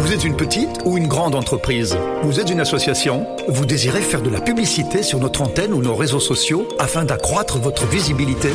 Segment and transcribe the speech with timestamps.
[0.00, 1.96] Vous êtes une petite ou une grande entreprise?
[2.22, 3.26] Vous êtes une association?
[3.48, 7.58] Vous désirez faire de la publicité sur notre antenne ou nos réseaux sociaux afin d'accroître
[7.58, 8.50] votre visibilité?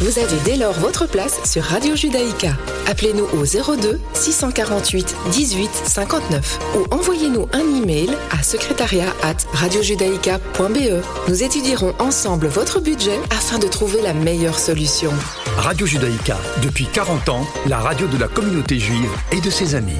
[0.00, 2.52] Vous avez dès lors votre place sur Radio Judaïka.
[2.86, 11.02] Appelez-nous au 02 648 18 59 ou envoyez-nous un email à secrétariat at radiojudaïka.be.
[11.28, 15.12] Nous étudierons ensemble votre budget afin de trouver la meilleure solution.
[15.58, 19.92] Radio Judaïka, depuis 40 ans, la radio de la communauté juive et de ses amis.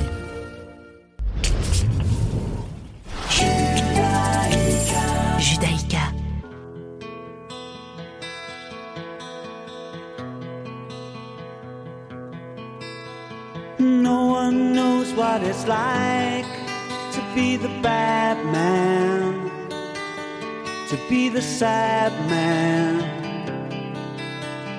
[5.39, 6.13] Judaïka.
[13.79, 16.47] No one knows what it's like
[17.13, 19.51] to be the bad man,
[20.91, 23.24] to be the sad man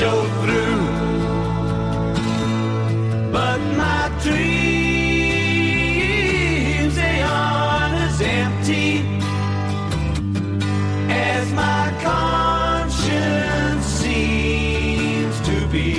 [0.00, 0.80] show through.
[3.30, 4.54] But my dreams,
[6.96, 8.88] they aren't as empty
[11.08, 15.90] as my conscience seems to be.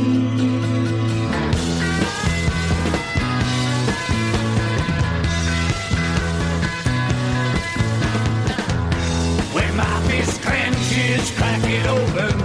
[9.53, 12.37] When my fist clenches, crack it open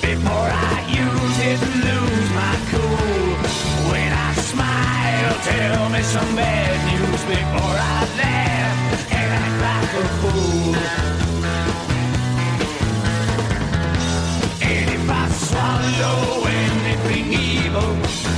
[0.00, 3.36] before I use it and lose my cool.
[3.90, 8.89] When I smile, tell me some bad news before I laugh
[9.92, 10.06] And
[14.88, 17.96] if I swallow anything evil,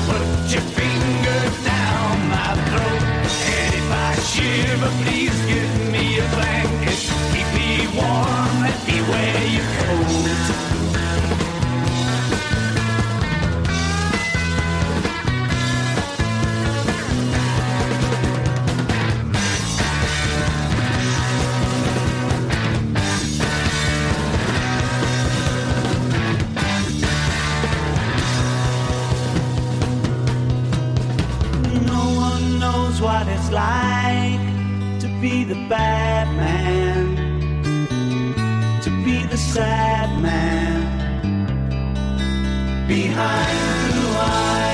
[0.09, 3.05] put your finger down my throat.
[3.53, 7.01] And if I shiver, please give me a blanket.
[7.33, 10.72] Keep me warm, let me wear your coat.
[35.69, 37.17] Bad man,
[38.83, 40.83] to be the sad man
[42.89, 44.72] behind blue eyes.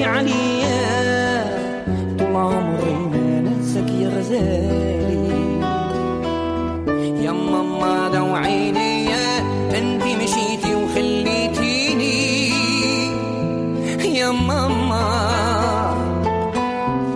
[0.00, 1.44] عيني عليا
[2.18, 5.28] طول عمري ما ننساك يا غزالي.
[7.24, 9.14] يا ماما دو عيني
[9.78, 12.50] انت مشيتي وخليتيني.
[14.18, 15.04] يا ماما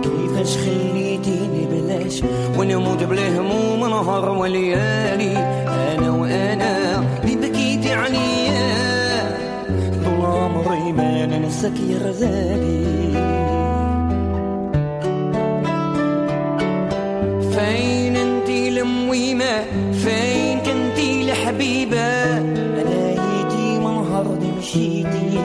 [0.03, 2.21] كيفاش خليتيني بلاش
[2.57, 5.04] ونموت بالهموم نهار وليالي.
[11.55, 12.85] نفسك يا غزالي
[17.51, 25.39] فين انتي لمويمة؟ فين كنتي لحبيبة؟ أنا جيتي منهار مشيتي.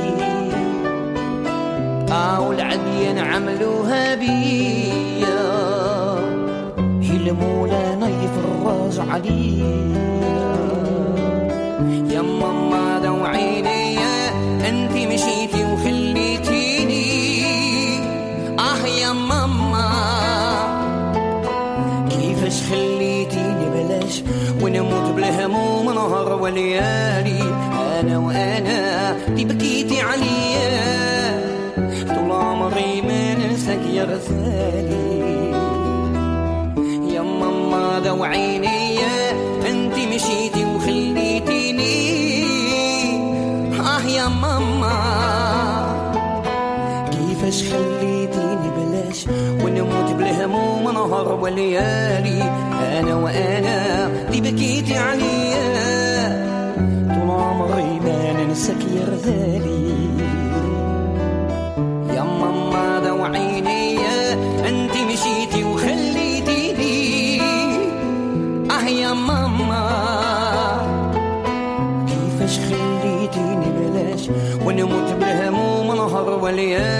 [2.13, 5.43] أو العديان عملوها بيا.
[7.01, 9.91] هي المولانا يفرج عليا.
[12.11, 12.60] يما
[26.07, 27.43] النهر وليالي
[28.01, 31.41] أنا وأنا دي بكيتي عليا.
[32.09, 35.51] طول عمري ما ننساك يا رسالي
[37.15, 39.31] يا ماما ضو عينيا
[39.71, 42.01] أنت مشيتي وخليتيني.
[43.81, 44.97] آه يا ماما
[47.11, 49.27] كيفاش خليتيني بلاش؟
[49.65, 52.43] ونموت بالهموم نهار وليالي.
[52.99, 55.40] أنا وأنا دي بكيتي عليا.
[58.61, 59.91] راسك يرذالي
[62.15, 63.99] يا ماما ضو عيني
[64.69, 67.41] أنت مشيتي وخليتيني.
[68.71, 69.85] أه يا ماما
[72.09, 74.29] كيفاش خليتيني بلاش؟
[74.67, 77.00] ونموت بالهموم نهار وليالي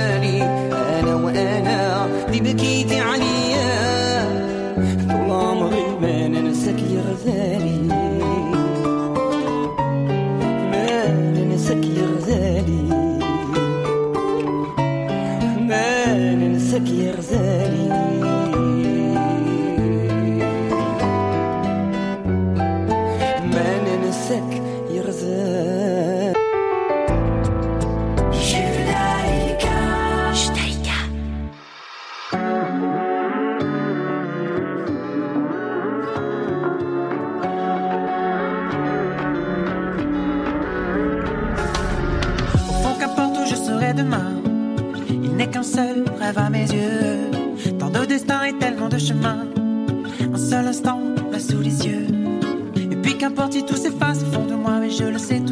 [53.21, 55.50] qu'importe si tout s'efface au fond de moi, mais je le sais tout.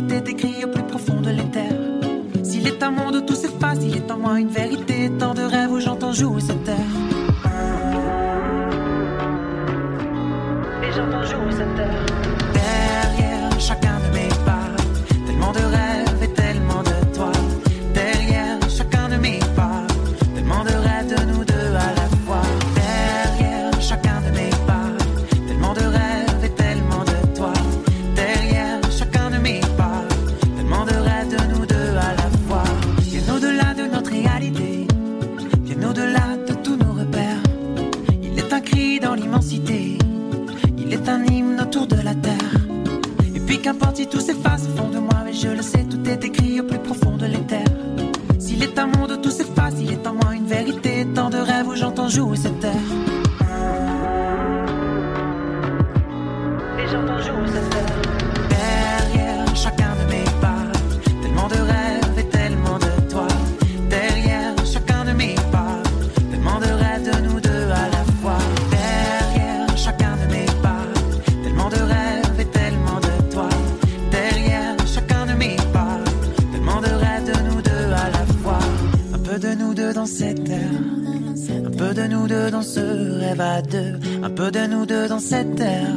[84.29, 85.97] Un peu de nous deux dans cette terre.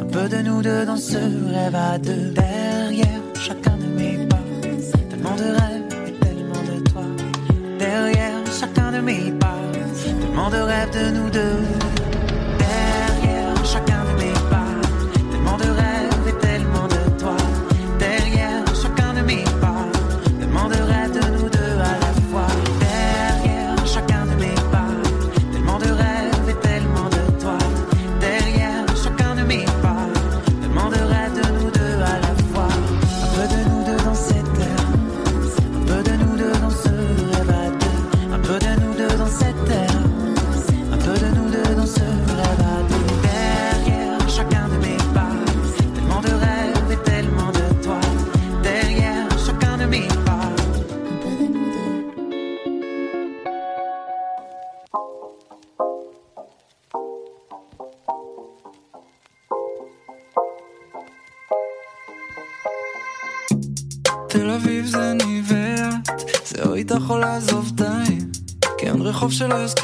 [0.00, 1.18] Un peu de nous deux dans ce
[1.52, 2.30] rêve à deux.
[2.30, 4.38] Derrière chacun de mes pas,
[5.10, 7.02] tellement de rêves et tellement de toi.
[7.78, 9.58] Derrière chacun de mes pas,
[10.18, 11.81] tellement de rêves de nous deux.
[69.52, 69.74] Let's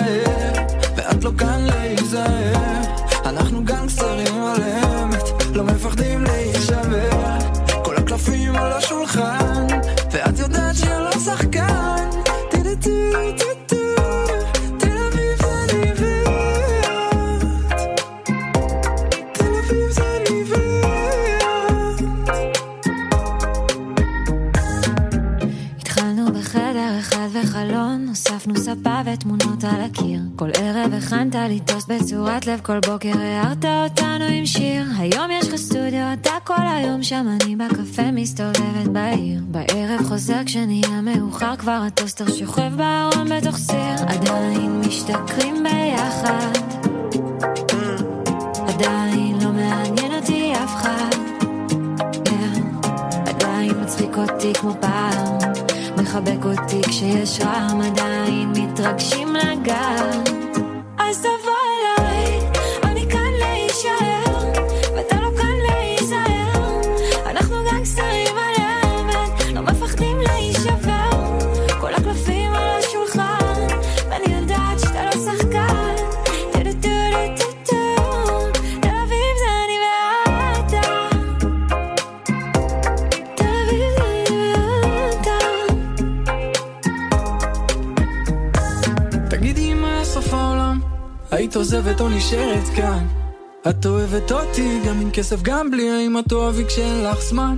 [0.00, 0.62] להישאר,
[0.96, 2.54] ואת לא כאן להיזהר.
[3.24, 5.22] אנחנו גנגסטרים על אמת,
[5.54, 7.10] לא מפחדים להישבר.
[7.84, 9.43] כל הקלפים על השולחן,
[28.80, 30.20] ספה ותמונות על הקיר.
[30.36, 34.84] כל ערב הכנת לי טוסט בצורת לב, כל בוקר הערת אותנו עם שיר.
[34.98, 39.40] היום יש לך סטודיו, אתה כל היום שם, אני בקפה מסתובבת בעיר.
[39.48, 44.06] בערב חוזר כשנהיה מאוחר, כבר הטוסטר שוכב בארון בתוך סיר.
[44.06, 46.58] עדיין משתכרים ביחד,
[48.68, 51.16] עדיין לא מעניין אותי אף אחד.
[52.24, 52.62] כן,
[53.26, 55.38] עדיין מצחיק אותי כמו פעם,
[55.96, 60.42] מחבק אותי כשיש רעם, עדיין מתרגשים לגעת.
[91.54, 93.06] היית עוזבת או נשארת כאן?
[93.68, 97.56] את אוהבת אותי גם עם כסף גם בלי, האם את אוהבי כשאין לך זמן?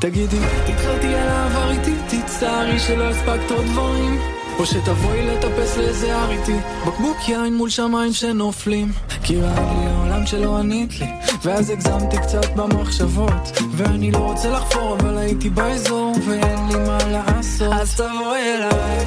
[0.00, 4.18] תגידי, תתחרתי על העבר איתי, תצטערי שלא הספקת עוד דברים
[4.58, 10.26] או שתבואי לטפס לאיזה הר איתי בקבוק יין מול שמיים שנופלים כי רעד לי העולם
[10.26, 11.06] שלא ענית לי
[11.42, 17.72] ואז הגזמתי קצת במחשבות ואני לא רוצה לחפור אבל הייתי באזור ואין לי מה לעשות
[17.72, 19.06] אז תבואי אליי,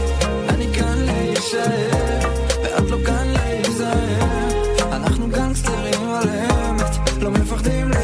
[0.50, 2.20] אני כאן להישאר
[2.64, 3.45] ואת לא כאן להיזהר
[7.26, 7.95] לא מפחדים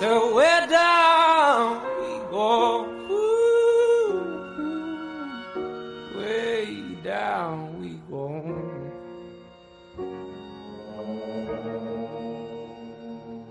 [0.00, 2.86] So we're down we go.
[3.10, 4.16] Ooh,
[6.16, 8.24] way down we go.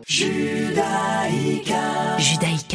[0.08, 1.84] Judaïka.
[2.18, 2.69] Judaïka.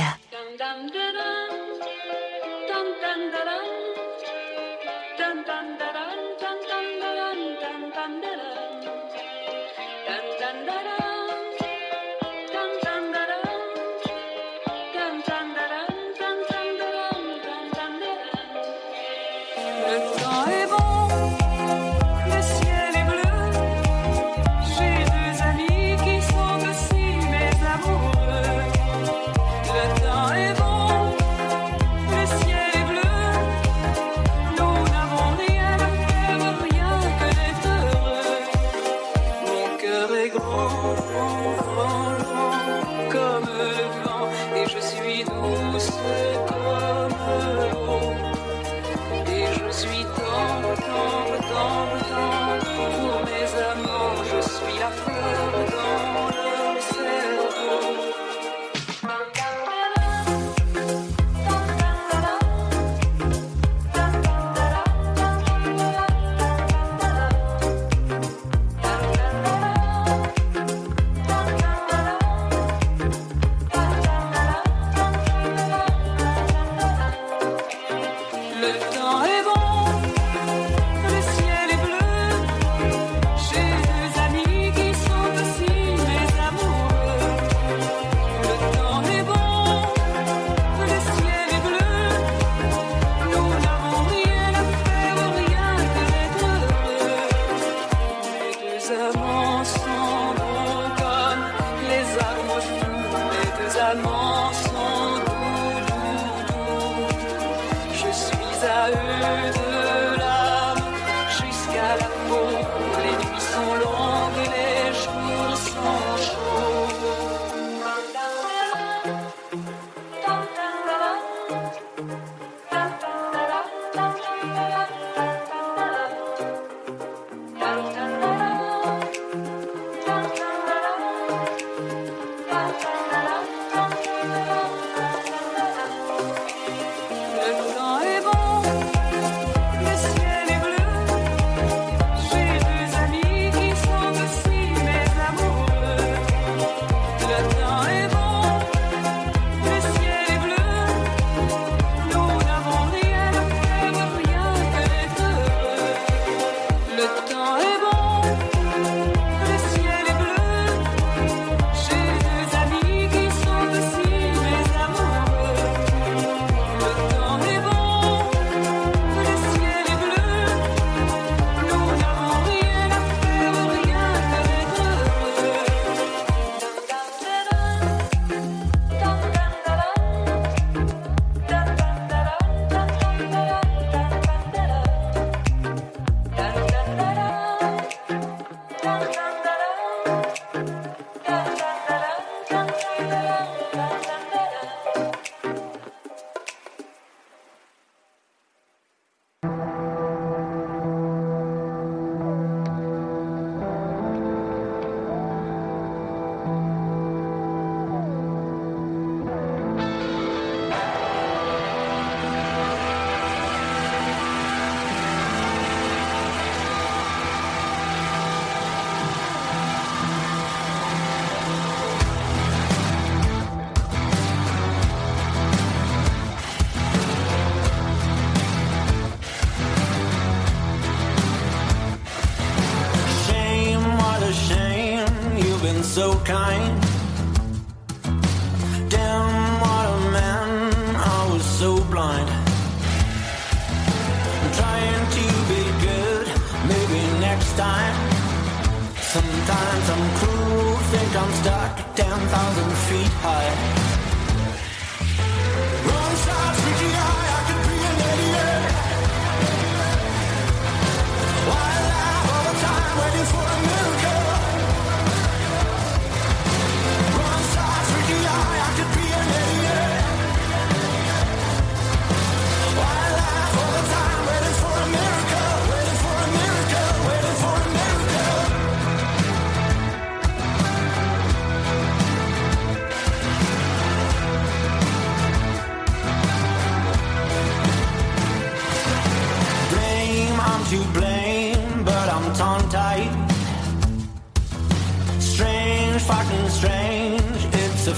[253.25, 253.74] Hi.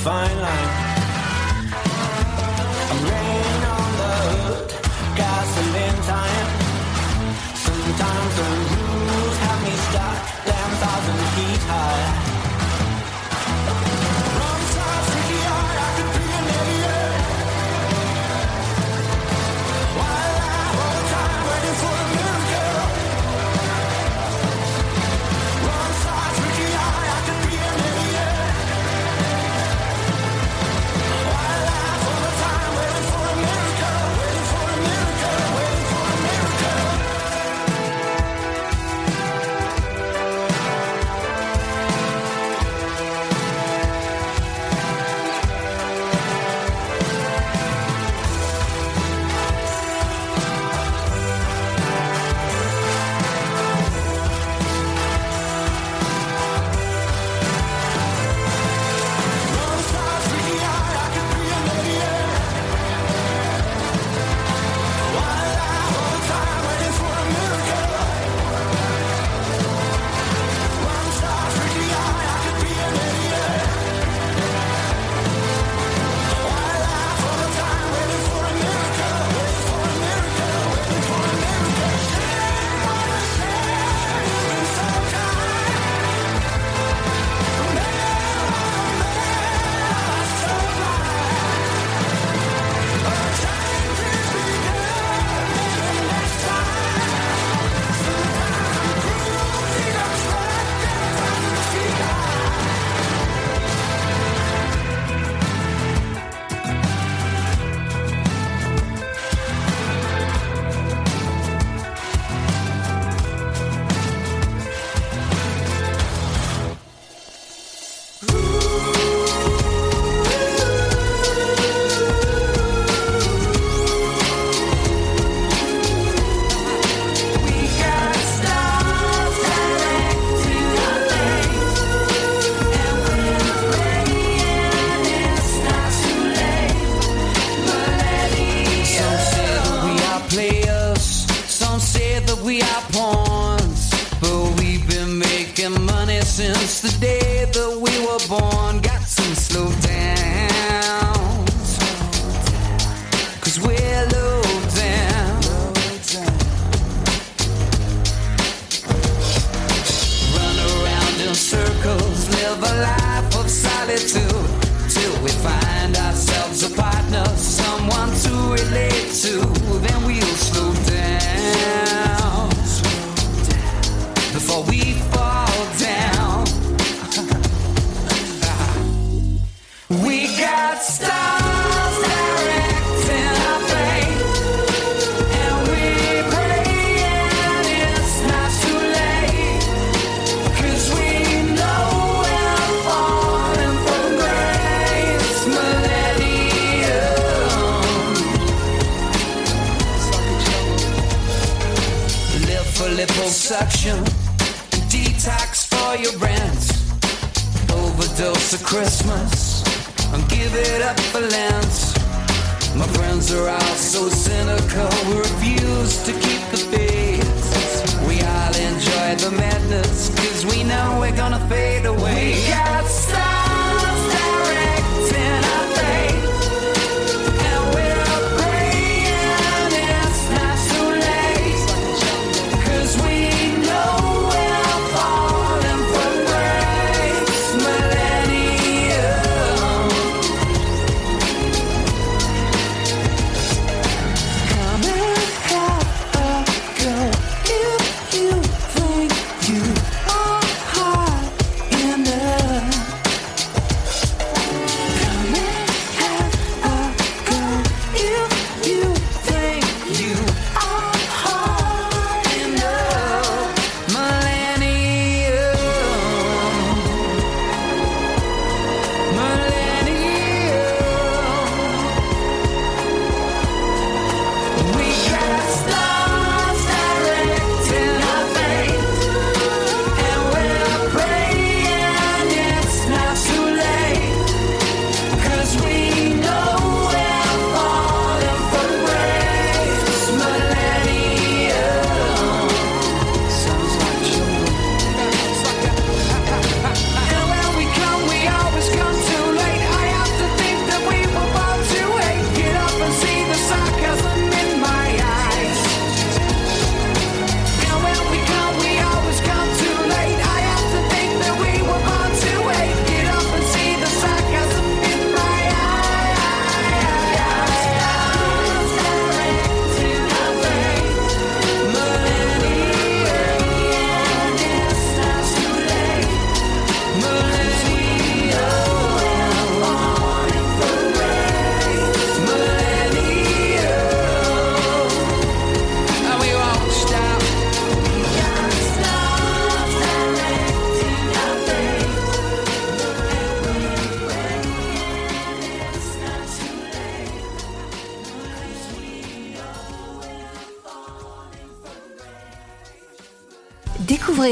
[0.06, 0.35] find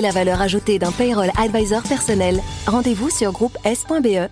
[0.05, 2.40] la valeur ajoutée d'un payroll advisor personnel.
[2.66, 4.28] Rendez-vous sur groupe S.be.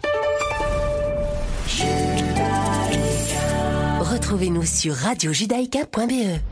[4.01, 6.52] Retrouvez-nous sur radiojudaïka.be.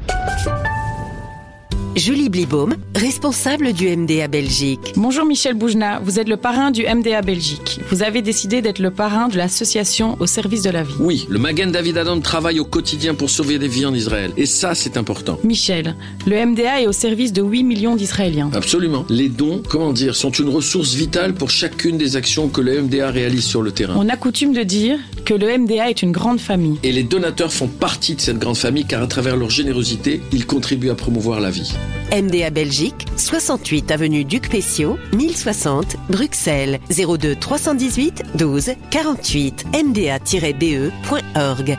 [2.00, 4.94] Julie Blibaum, responsable du MDA Belgique.
[4.96, 7.78] Bonjour Michel Boujna, vous êtes le parrain du MDA Belgique.
[7.90, 10.94] Vous avez décidé d'être le parrain de l'association au service de la vie.
[10.98, 14.32] Oui, le Magen David Adam travaille au quotidien pour sauver des vies en Israël.
[14.38, 15.38] Et ça, c'est important.
[15.44, 15.94] Michel,
[16.26, 18.50] le MDA est au service de 8 millions d'Israéliens.
[18.54, 19.04] Absolument.
[19.10, 23.10] Les dons, comment dire, sont une ressource vitale pour chacune des actions que le MDA
[23.10, 23.96] réalise sur le terrain.
[23.98, 24.98] On a coutume de dire
[25.30, 26.80] que le MDA est une grande famille.
[26.82, 30.44] Et les donateurs font partie de cette grande famille car à travers leur générosité, ils
[30.44, 31.72] contribuent à promouvoir la vie.
[32.12, 40.88] MDA Belgique, 68 avenue Duc Pessiot, 1060 Bruxelles, 02 318 12 48 mda-be.org.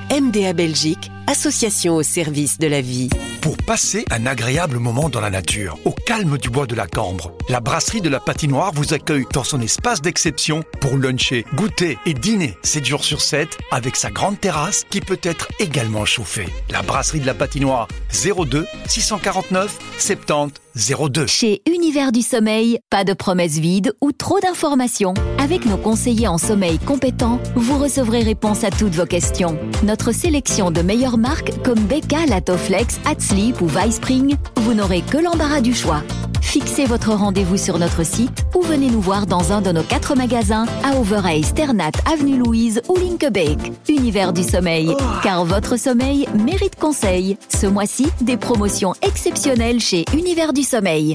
[0.10, 3.10] MDA Belgique, association au service de la vie.
[3.42, 7.32] Pour passer un agréable moment dans la nature, au calme du bois de la Cambre,
[7.48, 12.14] la brasserie de la patinoire vous accueille dans son espace d'exception pour luncher, goûter et
[12.14, 16.50] dîner 7 jours sur 7 avec sa grande terrasse qui peut être également chauffée.
[16.70, 21.28] La brasserie de la patinoire 02 649 70 02.
[21.28, 25.14] Chez Univers du Sommeil, pas de promesses vides ou trop d'informations.
[25.38, 29.58] Avec nos conseillers en sommeil compétents, vous recevrez réponse à toutes vos questions.
[29.84, 35.62] Notre sélection de meilleures marques comme Becca, Latoflex, Hatsleep ou Spring, vous n'aurez que l'embarras
[35.62, 36.04] du choix.
[36.52, 40.16] Fixez votre rendez-vous sur notre site ou venez nous voir dans un de nos quatre
[40.16, 43.58] magasins à Overay, Sternat, Avenue Louise ou Linkebeek.
[43.88, 44.94] Univers du sommeil,
[45.24, 47.38] car votre sommeil mérite conseil.
[47.48, 50.61] Ce mois-ci, des promotions exceptionnelles chez Univers du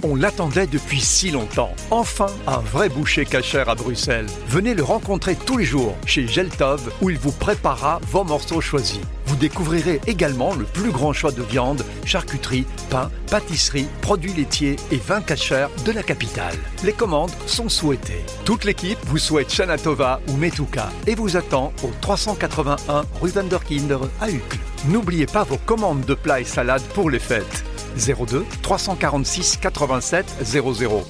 [0.02, 1.72] On l'attendait depuis si longtemps.
[1.92, 4.26] Enfin, un vrai boucher cachère à Bruxelles.
[4.48, 9.00] Venez le rencontrer tous les jours chez Geltov où il vous préparera vos morceaux choisis.
[9.26, 14.96] Vous découvrirez également le plus grand choix de viande, charcuterie, pain, pâtisserie, produits laitiers et
[14.96, 16.56] vins cachers de la capitale.
[16.82, 18.24] Les commandes sont souhaitées.
[18.44, 23.98] Toute l'équipe vous souhaite Shana Tova ou Metuka et vous attend au 381 rue Vanderkinder
[24.20, 24.58] à Uccle.
[24.88, 27.64] N'oubliez pas vos commandes de plats et salades pour les fêtes.
[27.96, 31.04] 02 346 87 00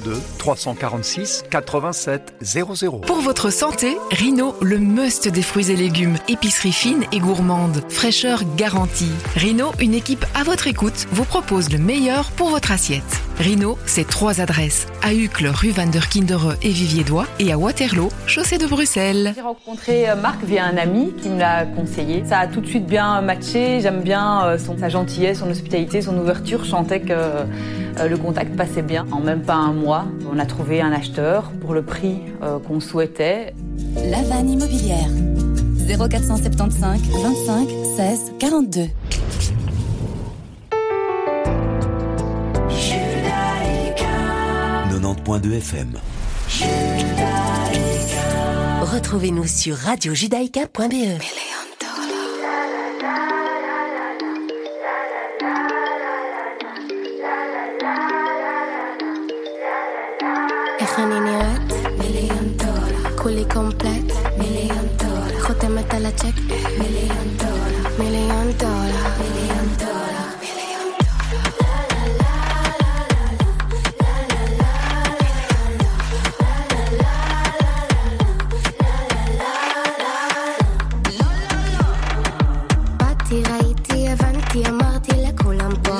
[0.00, 2.98] 02 346 87 00.
[3.06, 6.16] Pour votre santé, Rhino, le must des fruits et légumes.
[6.28, 7.82] Épicerie fine et gourmande.
[7.88, 9.12] Fraîcheur garantie.
[9.36, 13.02] Rhino, une équipe à votre écoute, vous propose le meilleur pour votre assiette.
[13.38, 14.86] Rhino, c'est trois adresses.
[15.02, 19.32] À Uccle, rue Van der Kindere et Vivierdois et à Waterloo, chaussée de Bruxelles.
[19.34, 22.24] J'ai rencontré euh, Marc via un ami qui me l'a conseillé.
[22.24, 23.80] Ça a tout de suite bien matché.
[23.80, 26.64] J'aime bien euh, son, sa gentillesse, son hospitalité, son ouverture.
[26.64, 29.06] Je sentais que euh, le contact passait bien.
[29.12, 32.80] En même pas un mois, on a trouvé un acheteur pour le prix euh, qu'on
[32.80, 33.54] souhaitait.
[34.10, 35.08] La vanne immobilière.
[35.86, 38.80] 0475 25 16 42.
[45.04, 46.00] 90.2 FM.
[48.82, 51.43] Retrouvez-nous sur radiojudaïka.be.
[65.99, 66.35] על הצ'ק?
[66.49, 67.89] מיליון דולר.
[67.99, 69.09] מיליון דולר.
[69.19, 69.99] מיליון דולר.
[82.97, 85.97] באתי, ראיתי, הבנתי, אמרתי לכולם פה.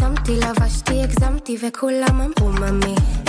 [0.00, 3.20] שמתי, לבשתי, הגזמתי, וכולם אמרו remember me.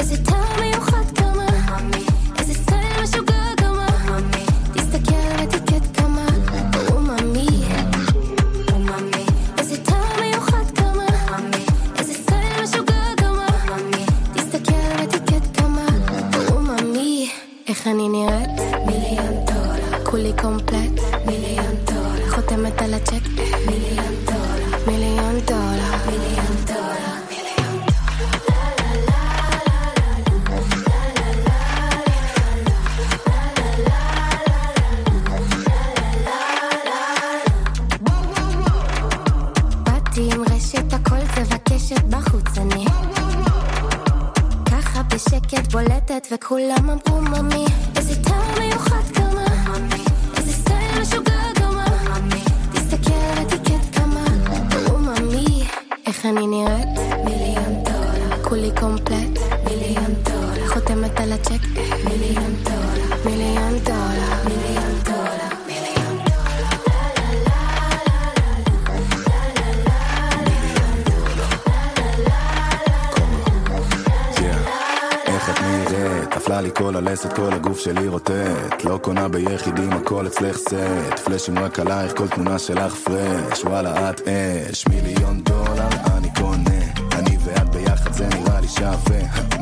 [77.85, 81.18] שלי רוטט לא קונה ביחידים, הכל אצלך סט.
[81.24, 84.89] פלאשים רק עלייך, כל תמונה שלך פרש וואלה את אש.
[84.89, 86.83] מיליון דולר אני קונה.
[87.12, 89.20] אני ואת ביחד זה נראה לי שווה.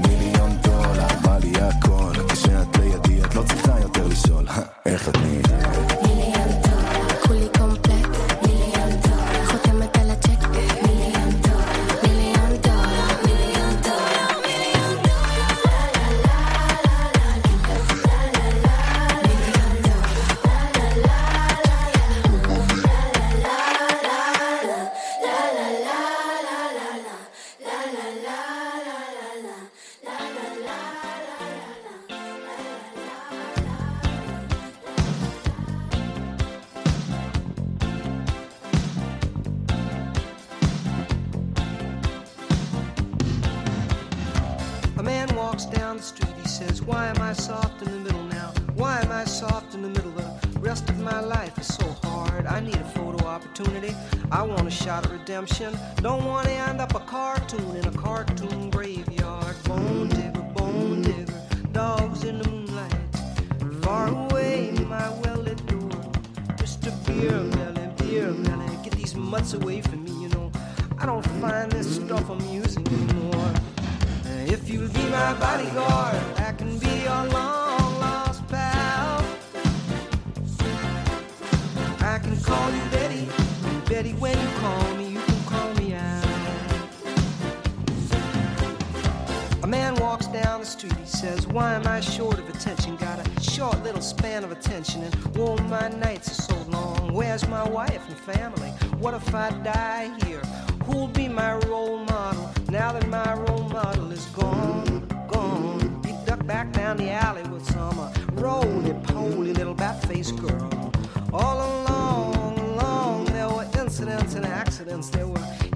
[0.09, 2.12] מיליון דולר בא לי הכל.
[2.29, 4.47] כשאת לידי את לא צריכה יותר לשאול.
[4.87, 5.49] איך את נראית?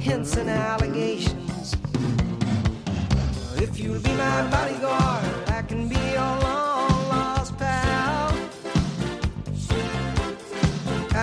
[0.04, 1.74] Hints and allegations.
[3.56, 8.36] If you'll be my bodyguard, I can be your long lost pal.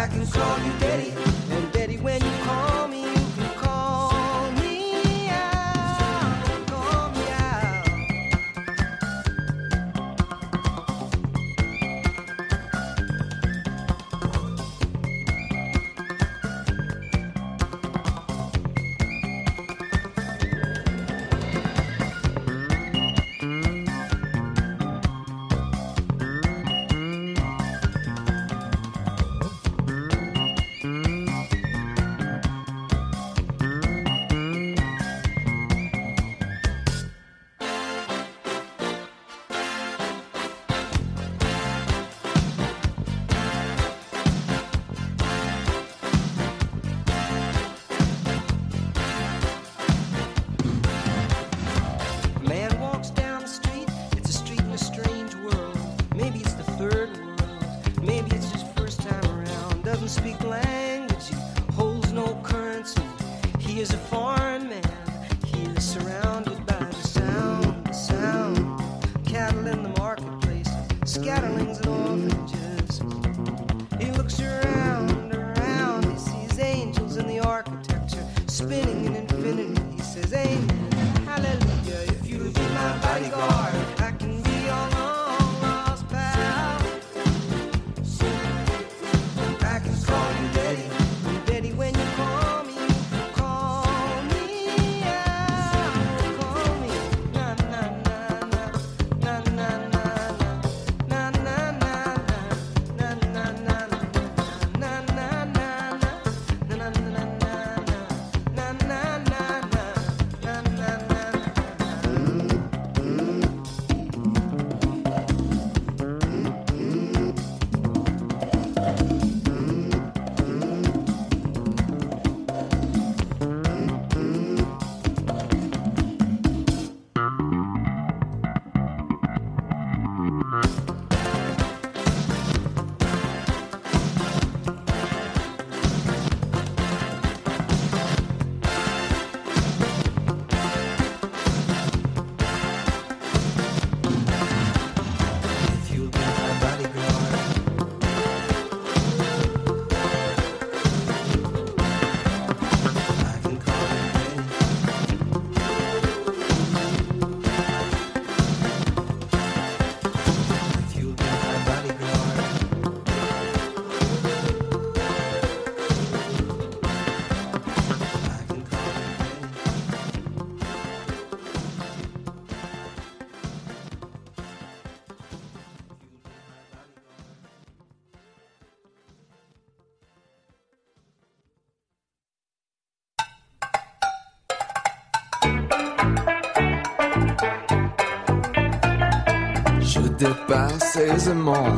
[0.02, 0.81] I can call you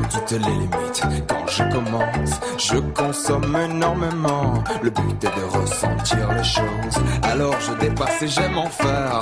[0.10, 1.04] toutes les limites.
[1.28, 4.64] Quand je commence, je consomme énormément.
[4.82, 7.04] Le but est de ressentir les choses.
[7.24, 9.20] Alors je dépasse et j'aime en faire.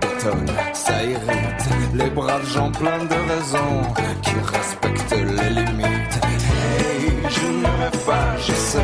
[0.00, 1.64] Bétonne, ça irrite.
[1.94, 3.82] Les braves gens pleins de raisons
[4.22, 6.20] qui respectent les limites.
[6.50, 8.78] Hey, je ne pas, je sais.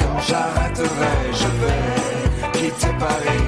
[0.00, 3.41] Quand j'arrêterai, je vais quitter Paris.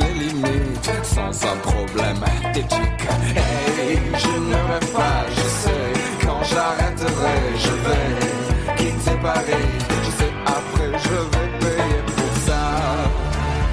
[0.00, 2.22] Les limites sans un problème
[2.54, 3.04] d'éthique.
[3.36, 5.92] Hey, je ne rêve pas, je sais.
[6.24, 9.68] Quand j'arrêterai, je vais quitter Paris.
[10.04, 12.62] Je sais, après, je vais payer pour ça.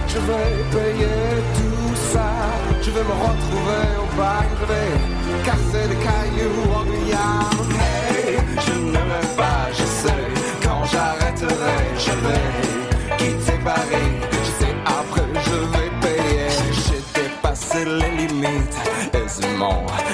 [0.07, 1.17] Je vais payer
[1.57, 2.29] tout ça.
[2.81, 4.91] Je vais me retrouver au bac, je vais
[5.45, 6.94] casser des cailloux en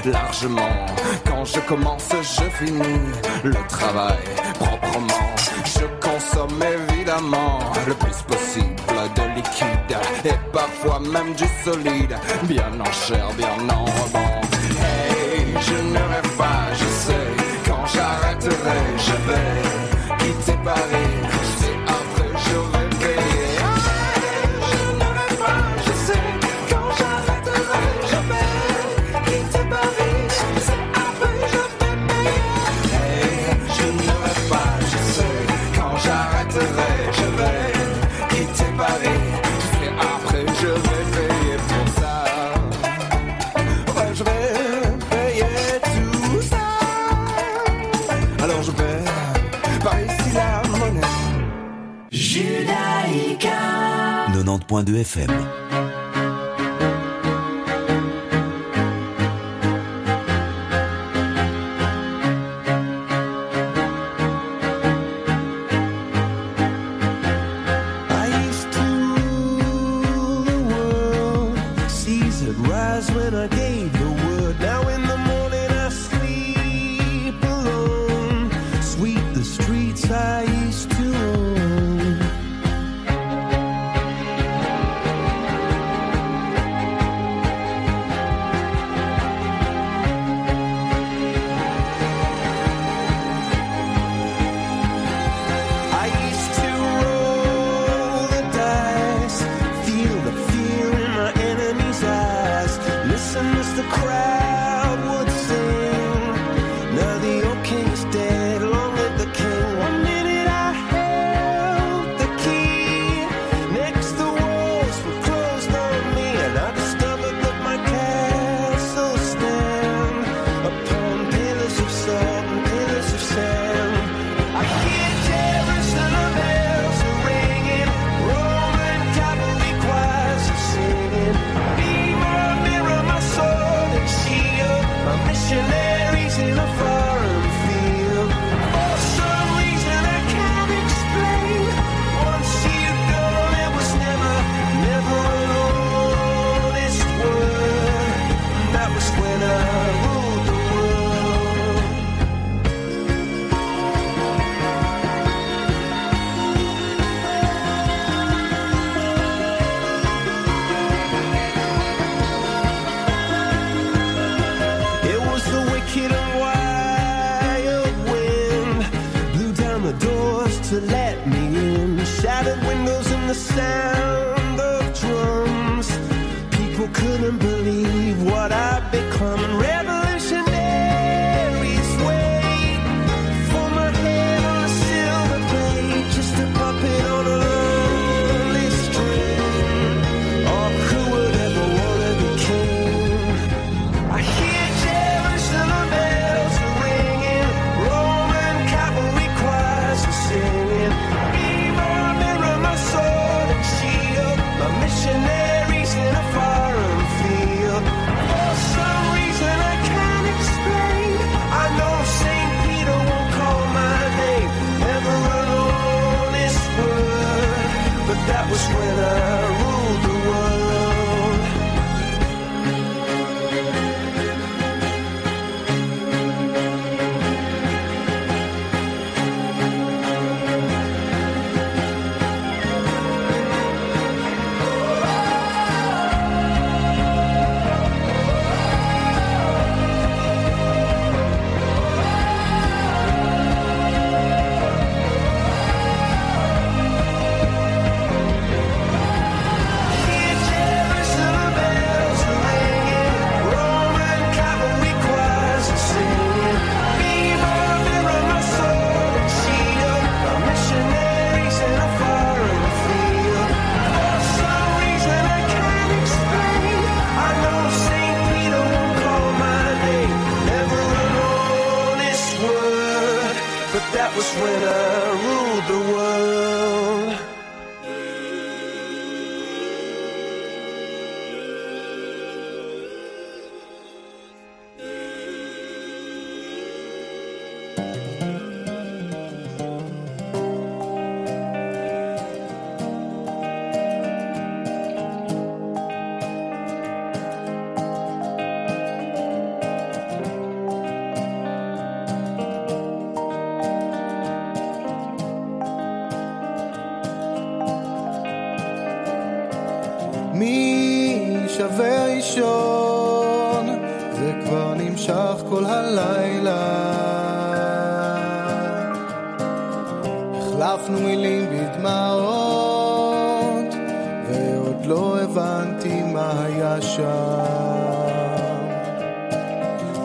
[0.05, 0.85] largement.
[1.25, 2.99] Quand je commence, je finis
[3.43, 4.17] le travail
[4.59, 5.27] proprement.
[5.65, 8.75] Je consomme évidemment le plus possible
[9.15, 14.41] de liquide et parfois même du solide, bien en chair, bien en rebond.
[14.79, 17.27] Hey, je ne pas, je sais.
[17.65, 21.00] Quand j'arrêterai, je vais quitter Paris.
[54.71, 55.60] 93.2 FM.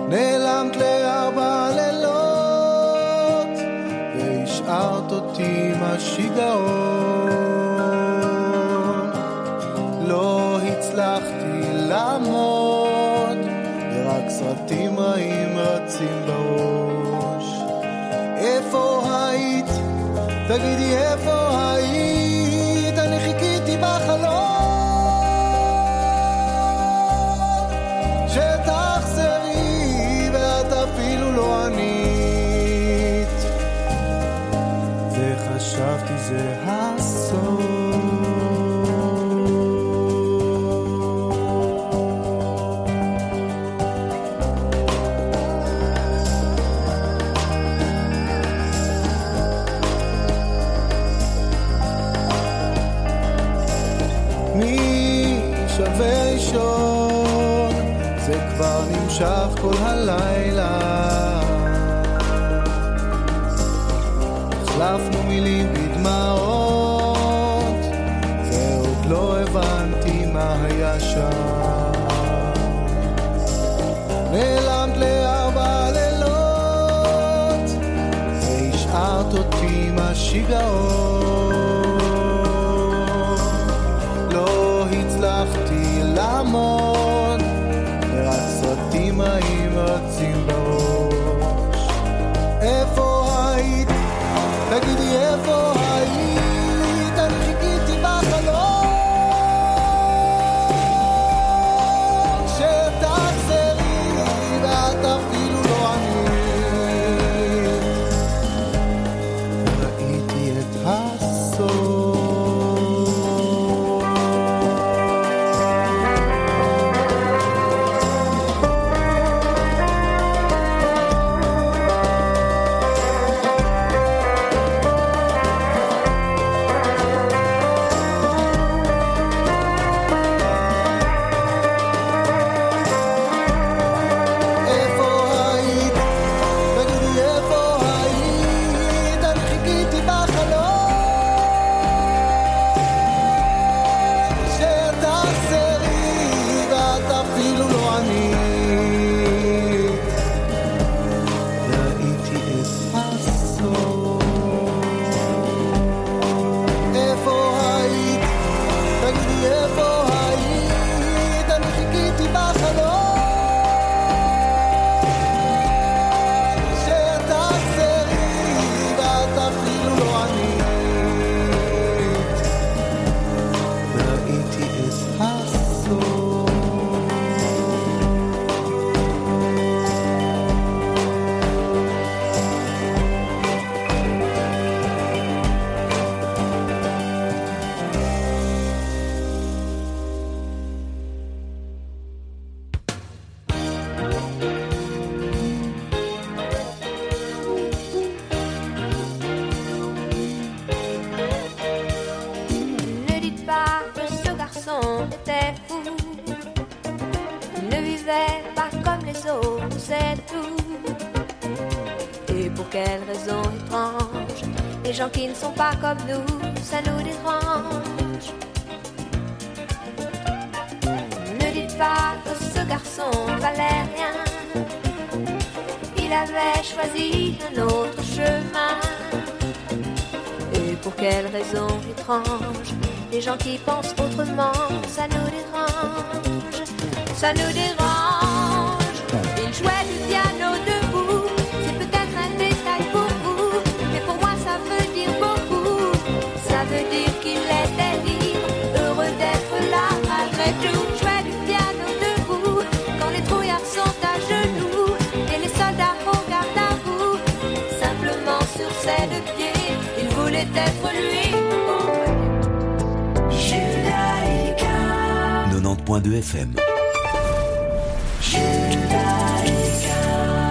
[0.09, 3.59] נעלמת לארבע לילות,
[4.19, 7.31] והשארת אותי עם השיגעון.
[10.09, 13.39] לא הצלחתי לעמוד,
[13.93, 16.26] ורק סרטים רעים רצים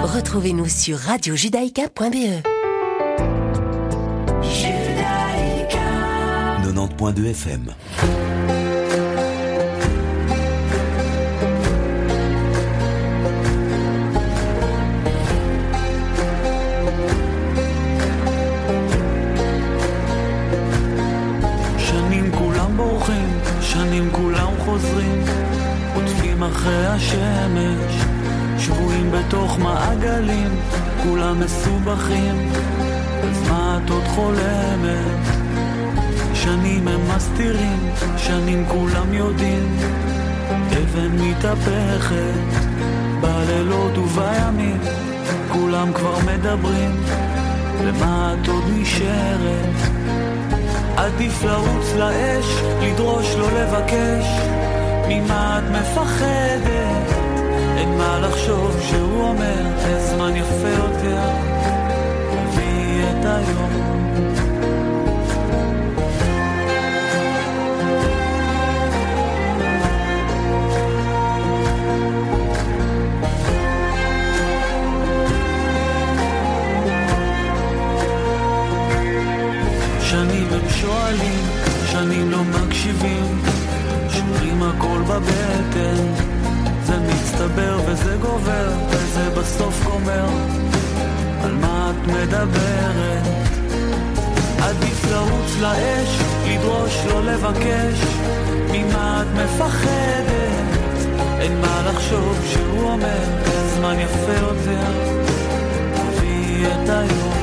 [0.04, 2.42] Retrouvez-nous sur radiojudaïka.be.
[6.64, 7.74] 90.2 FM.
[26.66, 27.94] אחרי השמש,
[28.60, 30.50] שבויים בתוך מעגלים,
[31.04, 32.50] כולם מסובכים,
[33.24, 35.28] אז מה את עוד חולמת?
[36.34, 37.80] שנים הם מסתירים,
[38.18, 39.78] שנים כולם יודעים,
[40.50, 42.70] אבן מתהפכת,
[43.22, 44.80] בלילות ובימים,
[45.52, 47.04] כולם כבר מדברים,
[47.84, 49.76] למה את עוד נשארת?
[50.98, 52.46] עדיף לרוץ לאש,
[52.82, 54.55] לדרוש לא לבקש
[55.10, 57.16] ממה את מפחדת?
[57.78, 61.30] אין מה לחשוב שהוא אומר, אין זמן יפה יותר,
[62.32, 63.86] תביאי את היום.
[80.02, 81.44] שנים הם שואלים,
[81.92, 82.75] שנים לא מקשיבים
[85.20, 86.04] בבטן.
[86.84, 90.26] זה מצטבר וזה גובר, וזה בסוף גומר.
[91.44, 93.24] על מה את מדברת?
[94.60, 98.00] עדיף לרוץ לאש, לדרוש, לא לבקש.
[98.72, 100.56] ממה את מפחדת?
[101.40, 103.24] אין מה לחשוב שהוא אומר,
[103.76, 104.92] זמן יפה יותר.
[105.96, 107.34] תביאי את היום.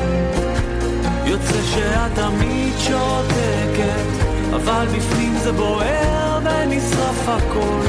[1.25, 4.22] יוצא שאת תמיד שותקת,
[4.55, 7.83] אבל בפנים זה בוער ונשרף הכל.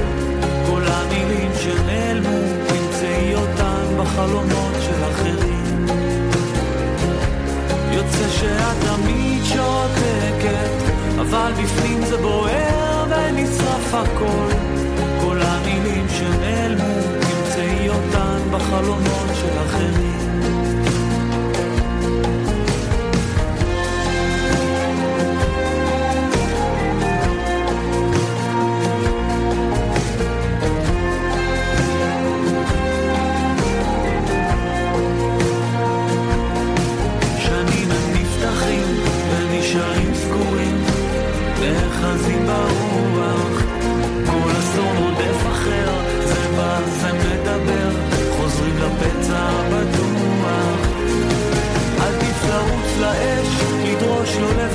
[0.68, 5.86] כל המילים שנעלמו, תמצאי אותן בחלומות של אחרים.
[7.91, 10.91] יוצא שאת תמיד שותקת,
[11.22, 14.49] אבל בפנים זה בוער ונשרף הכל.
[15.22, 20.82] כל המילים שנעלמו, תמצאי אותן בחלומות של אחרים.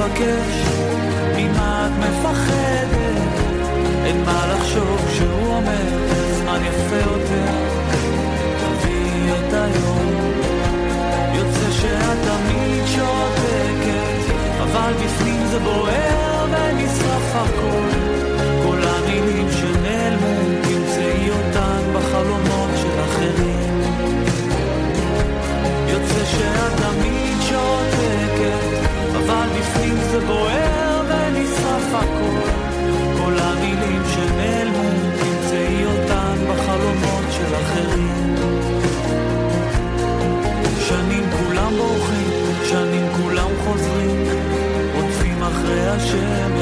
[0.08, 0.62] לבקש,
[1.36, 3.22] ממה את מפחדת?
[4.04, 7.52] אין מה לחשוב כשהוא אומר, זמן יפה יותר,
[8.60, 10.12] תביאי את היום.
[11.34, 14.32] יוצא שאת תמיד שותקת,
[14.62, 17.88] אבל בפנים זה בוער ונשרף הכל.
[18.64, 23.82] כל המילים שנעלמו, תמצאי אותן בחלומות של אחרים.
[25.88, 27.17] יוצא שאת תמיד
[29.78, 32.50] בפנים זה בוער ונשרף הכל.
[33.18, 34.88] כל המילים שנעלמו,
[35.20, 38.34] תמצאי אותן בחלומות של אחרים.
[40.88, 42.30] שנים כולם בורחים,
[42.70, 44.24] שנים כולם חוזרים,
[44.94, 46.57] רודפים אחרי השמש.